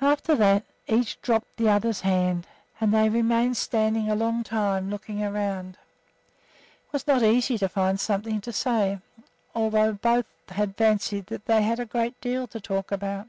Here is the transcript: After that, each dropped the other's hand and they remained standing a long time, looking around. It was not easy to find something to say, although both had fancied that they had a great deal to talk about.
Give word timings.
After 0.00 0.36
that, 0.36 0.62
each 0.86 1.20
dropped 1.20 1.56
the 1.56 1.68
other's 1.68 2.02
hand 2.02 2.46
and 2.80 2.94
they 2.94 3.08
remained 3.08 3.56
standing 3.56 4.08
a 4.08 4.14
long 4.14 4.44
time, 4.44 4.88
looking 4.88 5.20
around. 5.20 5.76
It 6.86 6.92
was 6.92 7.08
not 7.08 7.24
easy 7.24 7.58
to 7.58 7.68
find 7.68 7.98
something 7.98 8.40
to 8.42 8.52
say, 8.52 9.00
although 9.56 9.94
both 9.94 10.26
had 10.50 10.76
fancied 10.76 11.26
that 11.26 11.46
they 11.46 11.62
had 11.62 11.80
a 11.80 11.86
great 11.86 12.20
deal 12.20 12.46
to 12.46 12.60
talk 12.60 12.92
about. 12.92 13.26